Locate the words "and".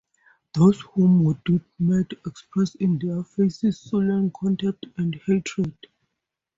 4.97-5.13